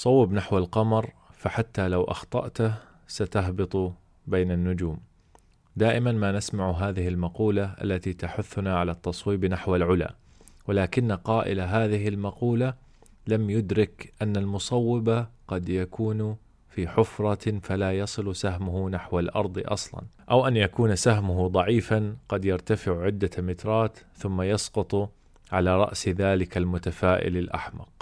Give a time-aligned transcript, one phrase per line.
[0.00, 2.74] صوب نحو القمر فحتى لو أخطأته
[3.06, 3.92] ستهبط
[4.26, 4.98] بين النجوم.
[5.76, 10.14] دائما ما نسمع هذه المقولة التي تحثنا على التصويب نحو العلا
[10.68, 12.74] ولكن قائل هذه المقولة
[13.26, 16.36] لم يدرك أن المصوب قد يكون
[16.68, 23.04] في حفرة فلا يصل سهمه نحو الأرض أصلا أو أن يكون سهمه ضعيفا قد يرتفع
[23.04, 25.12] عدة مترات ثم يسقط
[25.52, 27.99] على رأس ذلك المتفائل الأحمق.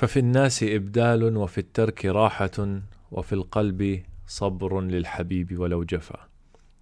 [0.00, 2.80] ففي الناس إبدال وفي الترك راحة
[3.12, 6.18] وفي القلب صبر للحبيب ولو جفا.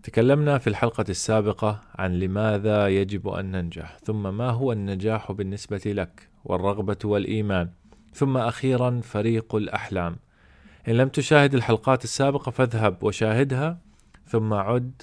[0.03, 3.99] تكلمنا في الحلقة السابقة عن لماذا يجب أن ننجح.
[4.05, 7.71] ثم ما هو النجاح بالنسبة لك والرغبة والإيمان.
[8.15, 10.17] ثم أخيرا فريق الأحلام.
[10.89, 13.79] إن لم تشاهد الحلقات السابقة فاذهب وشاهدها.
[14.27, 15.03] ثم عد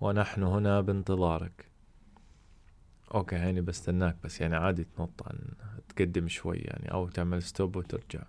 [0.00, 1.73] ونحن هنا بانتظارك.
[3.14, 5.38] okay يعني بستناك بس يعني عادي تنط عن
[5.88, 8.22] تقدم شوي يعني أو تعمل stop وترجع.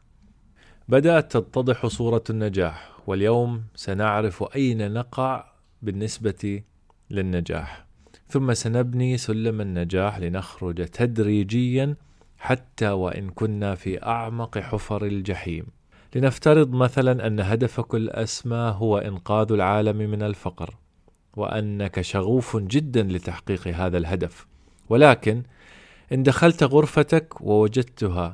[0.89, 6.63] بدأت تتضح صورة النجاح واليوم سنعرف أين نقع بالنسبة
[7.09, 7.85] للنجاح.
[8.27, 11.95] ثم سنبني سلم النجاح لنخرج تدريجيا
[12.37, 15.65] حتى وإن كنا في أعمق حفر الجحيم.
[16.15, 20.75] لنفترض مثلا أن هدفك الأسمى هو إنقاذ العالم من الفقر
[21.35, 24.54] وأنك شغوف جدا لتحقيق هذا الهدف.
[24.89, 25.43] ولكن
[26.13, 28.33] إن دخلت غرفتك ووجدتها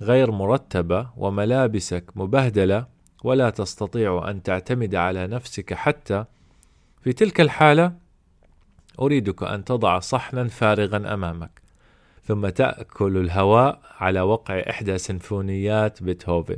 [0.00, 2.86] غير مرتبة وملابسك مبهدلة
[3.24, 6.24] ولا تستطيع أن تعتمد على نفسك حتى
[7.02, 7.92] في تلك الحالة
[9.00, 11.62] أريدك أن تضع صحنا فارغا أمامك
[12.24, 16.56] ثم تأكل الهواء على وقع إحدى سيمفونيات بيتهوفن.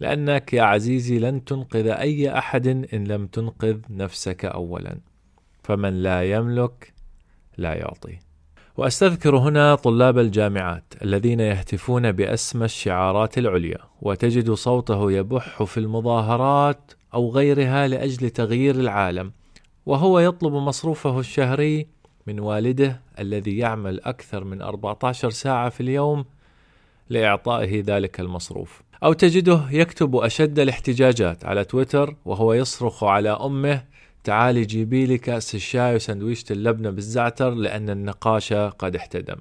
[0.00, 4.98] لأنك يا عزيزي لن تنقذ أي أحد إن لم تنقذ نفسك أولا.
[5.62, 6.92] فمن لا يملك
[7.56, 8.18] لا يعطي.
[8.76, 17.30] وأستذكر هنا طلاب الجامعات الذين يهتفون بأسمى الشعارات العليا وتجد صوته يبح في المظاهرات أو
[17.30, 19.32] غيرها لأجل تغيير العالم
[19.86, 21.86] وهو يطلب مصروفه الشهري
[22.26, 26.24] من والده الذي يعمل أكثر من 14 ساعة في اليوم
[27.08, 28.82] لإعطائه ذلك المصروف.
[29.04, 33.82] أو تجده يكتب أشد الاحتجاجات على تويتر وهو يصرخ على أمه
[34.26, 39.36] تعالي جيبي لي كأس الشاي وسندويشة اللبنة بالزعتر لأن النقاش قد احتدم.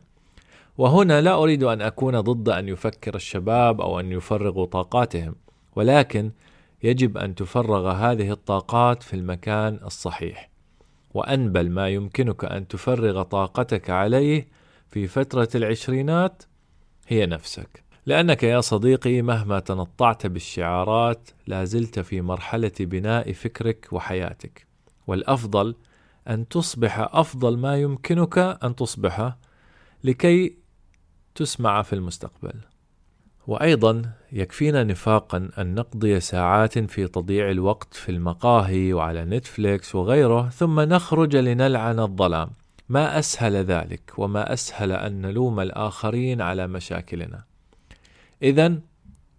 [0.77, 5.35] وهنا لا أريد أن أكون ضد أن يفكر الشباب أو أن يفرغوا طاقاتهم
[5.75, 6.31] ولكن
[6.83, 10.49] يجب أن تفرغ هذه الطاقات في المكان الصحيح.
[11.13, 14.47] وأنبل ما يمكنك أن تفرغ طاقتك عليه
[14.89, 16.43] في فترة العشرينات
[17.07, 17.83] هي نفسك.
[18.05, 24.64] لأنك يا صديقي مهما تنطعت بالشعارات لا زلت في مرحلة بناء فكرك وحياتك.
[25.07, 25.75] والأفضل
[26.29, 29.37] أن تصبح أفضل ما يمكنك أن تصبحه
[30.03, 30.57] لكي
[31.35, 32.53] تسمع في المستقبل.
[33.47, 40.79] وأيضا يكفينا نفاقا أن نقضي ساعات في تضييع الوقت في المقاهي وعلى نتفليكس وغيره ثم
[40.79, 42.49] نخرج لنلعن الظلام.
[42.89, 47.43] ما أسهل ذلك وما أسهل أن نلوم الآخرين على مشاكلنا.
[48.41, 48.79] اذا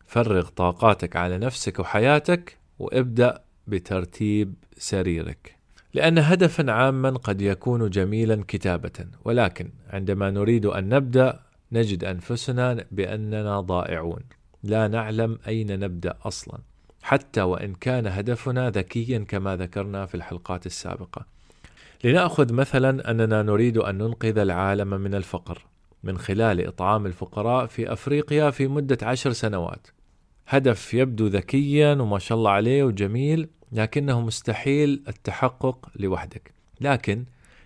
[0.06, 5.56] فرغ طاقاتك على نفسك وحياتك وابدأ بترتيب سريرك.
[5.94, 9.06] لأن هدفا عاما قد يكون جميلا كتابة.
[9.24, 11.40] ولكن عندما نريد أن نبدأ
[11.72, 14.20] نجد أنفسنا بأننا ضائعون.
[14.62, 16.58] لا نعلم أين نبدأ أصلا.
[17.02, 21.26] حتى وإن كان هدفنا ذكيا كما ذكرنا في الحلقات السابقة.
[22.04, 25.66] لنأخذ مثلا أننا نريد أن ننقذ العالم من الفقر.
[26.02, 29.86] من خلال إطعام الفقراء في أفريقيا في مدة عشر سنوات.
[30.48, 36.52] هدف يبدو ذكيا وما شاء الله عليه وجميل لكنه مستحيل التحقق لوحدك.
[36.80, 37.24] لكن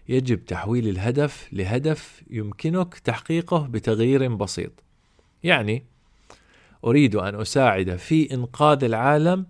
[0.09, 4.73] يجب تحويل الهدف لهدف يمكنك تحقيقه بتغيير بسيط.
[5.43, 5.85] يعني
[6.85, 9.47] أريد أن أساعد في إنقاذ العالم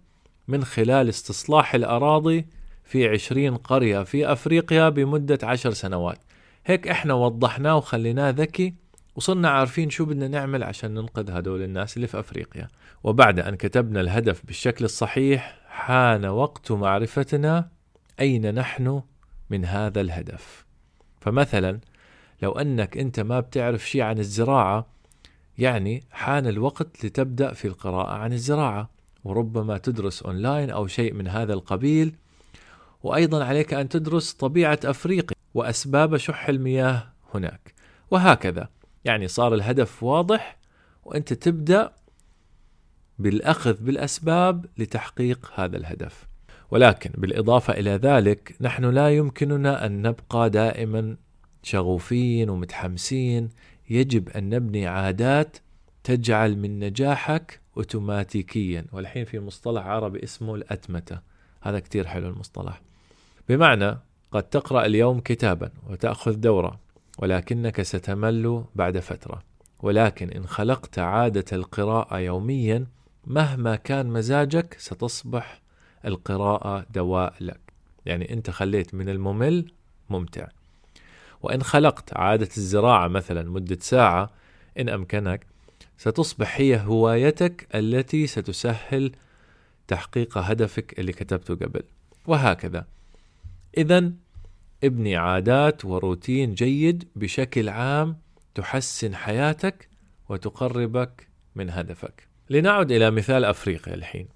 [0.48, 2.47] من خلال استصلاح الأراضي
[2.84, 6.18] في عشرين قرية في أفريقيا بمدة عشر سنوات.
[6.66, 8.74] هيك إحنا وضحناه وخليناه ذكي
[9.16, 12.68] وصرنا عارفين شو بدنا نعمل عشان ننقذ هدول الناس اللي في أفريقيا.
[13.04, 17.68] وبعد أن كتبنا الهدف بالشكل الصحيح حان وقت معرفتنا
[18.21, 19.03] أين نحن
[19.51, 20.65] من هذا الهدف.
[21.21, 21.80] فمثلا
[22.42, 24.86] لو أنك أنت ما بتعرف شيء عن الزراعة
[25.59, 28.91] يعني حان الوقت لتبدأ في القراءة عن الزراعة.
[29.24, 32.15] وربما تدرس أونلاين أو شيء من هذا القبيل.
[33.03, 37.74] وأيضا عليك أن تدرس طبيعة أفريقيا وأسباب شح المياه هناك.
[38.10, 38.68] وهكذا.
[39.04, 40.56] يعني صار الهدف واضح
[41.04, 41.92] وأنت تبدأ
[43.18, 46.26] بالأخذ بالأسباب لتحقيق هذا الهدف.
[46.70, 51.16] ولكن بالإضافة إلى ذلك نحن لا يمكننا أن نبقى دائما
[51.62, 53.48] شغوفين ومتحمسين.
[53.91, 55.56] يجب أن نبني عادات
[56.04, 58.86] تجعل من نجاحك أوتوماتيكيا.
[58.92, 61.20] والحين في مصطلح عربي اسمه الأتمتة.
[61.60, 62.80] هذا كتير حلو المصطلح.
[63.48, 63.98] بمعنى
[64.32, 66.90] قد تقرأ اليوم كتابا وتأخذ دورة.
[67.20, 69.42] ولكنك ستمل بعد فترة.
[69.82, 72.86] ولكن إن خلقت عادة القراءة يوميا
[73.26, 75.62] مهما كان مزاجك ستصبح
[76.04, 77.60] القراءة دواء لك.
[78.06, 79.72] يعني أنت خليت من الممل
[80.10, 80.48] ممتع.
[81.42, 84.30] وإن خلقت عادة الزراعة مثلا مدة ساعة
[84.78, 85.46] إن أمكنك
[85.98, 89.12] ستصبح هي هوايتك التي ستسهل
[89.88, 91.82] تحقيق هدفك اللي كتبته قبل.
[92.26, 92.86] وهكذا.
[93.78, 94.12] إذا
[94.84, 98.16] ابني عادات وروتين جيد بشكل عام
[98.54, 99.88] تحسن حياتك
[100.28, 102.28] وتقربك من هدفك.
[102.50, 104.28] لنعد إلى مثال أفريقيا الحين.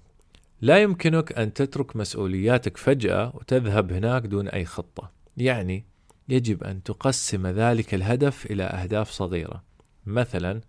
[0.61, 5.11] لا يمكنك أن تترك مسؤولياتك فجأة وتذهب هناك دون أي خطة.
[5.37, 5.85] يعني
[6.29, 9.63] يجب أن تقسم ذلك الهدف إلى أهداف صغيرة.
[10.05, 10.61] مثلا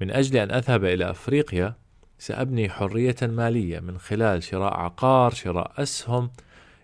[0.00, 1.74] من أجل أن أذهب إلى أفريقيا
[2.18, 6.30] سأبني حرية مالية من خلال شراء عقار شراء أسهم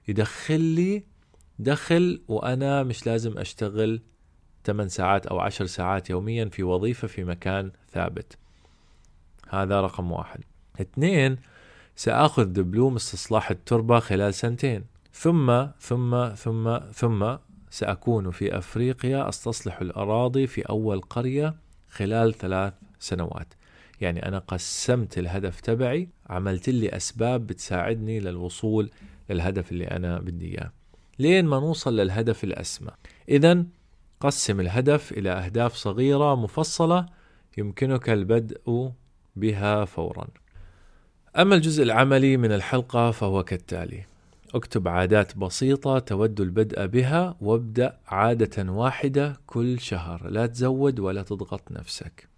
[0.09, 1.14] يدخل لي
[1.59, 4.01] دخل وأنا مش لازم أشتغل
[4.65, 8.39] 8 ساعات أو 10 ساعات يوميا في وظيفة في مكان ثابت.
[9.49, 10.41] هذا رقم واحد.
[10.81, 11.37] اثنين
[11.97, 14.85] سآخذ دبلوم استصلاح التربة خلال سنتين.
[15.13, 17.37] ثم ثم ثم ثم
[17.71, 21.55] سأكون في أفريقيا أستصلح الأراضي في أول قرية
[21.89, 23.55] خلال ثلاث سنوات.
[24.01, 28.91] يعني أنا قسمت الهدف تبعي عملت لي أسباب بتساعدني للوصول
[29.31, 30.73] للهدف اللي أنا بدي إياه.
[31.19, 32.91] لين ما نوصل للهدف الأسمى.
[33.29, 33.65] إذا
[34.21, 37.07] قسم الهدف إلى أهداف صغيرة مفصلة
[37.59, 38.91] يمكنك البدء
[39.37, 40.27] بها فورا.
[41.39, 44.05] أما الجزء العملي من الحلقة فهو كالتالي
[44.55, 50.29] اكتب عادات بسيطة تود البدء بها وابدأ عادة واحدة كل شهر.
[50.29, 52.29] لا تزود ولا تضغط نفسك.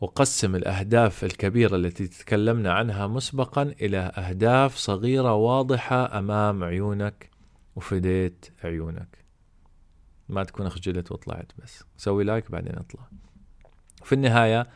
[0.00, 7.33] وقسم الأهداف الكبيرة التي تكلمنا عنها مسبقا إلى أهداف صغيرة واضحة أمام عيونك.
[7.76, 9.24] وفديت عيونك.
[10.28, 11.84] ما تكون خجلت وطلعت بس.
[11.96, 13.08] سوي like بعدين اطلع.
[14.04, 14.66] في النهاية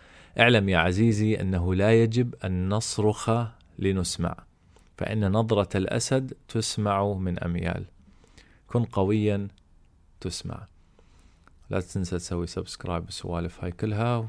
[0.41, 3.31] اعلم يا عزيزي أنه لا يجب أن نصرخ
[3.79, 4.37] لنسمع
[4.97, 7.85] فإن نظرة الأسد تسمع من أميال.
[8.67, 9.49] كن قويا
[10.21, 10.67] تسمع.
[11.71, 14.29] لا تنسى تسوي subscribe والسوالف هاي كلها.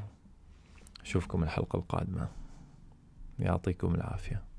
[1.02, 2.28] أشوفكم الحلقة القادمة.
[3.38, 4.49] يعطيكم العافية.